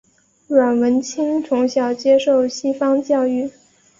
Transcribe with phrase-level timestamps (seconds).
[0.47, 3.51] 阮文清从小接受西方教育。